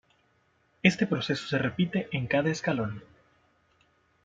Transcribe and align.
Este 0.81 1.05
proceso 1.05 1.45
se 1.47 1.59
repite 1.59 2.09
en 2.11 2.25
cada 2.25 2.49
escalón. 2.49 3.03